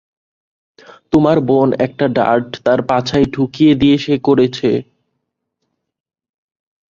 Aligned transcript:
তোমার 1.13 1.37
বোন 1.47 1.69
একটা 1.85 2.05
ডার্ট 2.17 2.49
তার 2.65 2.79
পাছায় 2.89 3.27
ঢুকিয়ে 3.33 3.73
দিয়েছে 3.81 4.03
সে 4.05 4.25
করেছে? 4.27 4.69